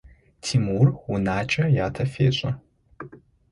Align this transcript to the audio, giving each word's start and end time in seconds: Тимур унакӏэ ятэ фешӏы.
Тимур 0.43 0.87
унакӏэ 1.11 1.65
ятэ 1.85 2.03
фешӏы. 2.13 2.51